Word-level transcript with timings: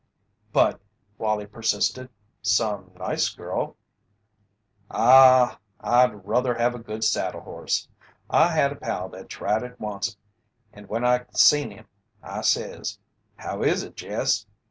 "But," 0.51 0.81
Wallie 1.19 1.45
persisted, 1.45 2.09
"some 2.41 2.89
nice 2.97 3.29
girl" 3.29 3.75
"Aw 4.89 5.59
w 5.79 5.79
I'd 5.79 6.25
ruther 6.27 6.55
have 6.55 6.73
a 6.73 6.79
good 6.79 7.03
saddle 7.03 7.41
horse. 7.41 7.87
I 8.27 8.47
had 8.47 8.71
a 8.71 8.75
pal 8.77 9.09
that 9.09 9.29
tried 9.29 9.61
it 9.61 9.75
onct, 9.79 10.17
and 10.73 10.89
when 10.89 11.05
I 11.05 11.25
seen 11.33 11.69
him, 11.69 11.85
I 12.23 12.41
says: 12.41 12.97
'How 13.35 13.61
is 13.61 13.83
it, 13.83 13.95
Jess?' 13.95 14.47